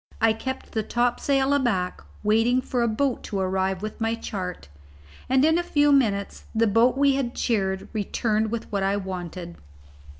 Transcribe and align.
I 0.19 0.33
kept 0.33 0.71
the 0.71 0.81
topsail 0.81 1.53
aback, 1.53 2.01
waiting 2.23 2.59
for 2.59 2.81
a 2.81 2.87
boat 2.87 3.21
to 3.25 3.39
arrive 3.39 3.83
with 3.83 4.01
my 4.01 4.15
chart, 4.15 4.67
and 5.29 5.45
in 5.45 5.59
a 5.59 5.63
few 5.63 5.91
minutes 5.91 6.45
the 6.55 6.65
boat 6.65 6.97
we 6.97 7.13
had 7.13 7.35
cheered 7.35 7.87
returned 7.93 8.49
with 8.49 8.65
what 8.71 8.81
I 8.81 8.97
wanted. 8.97 9.57